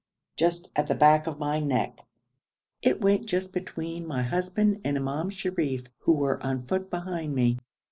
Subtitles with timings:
[0.35, 1.99] just at the back of my neck.
[2.81, 7.59] It went just between my husband and Imam Sharif, who were on foot behind me.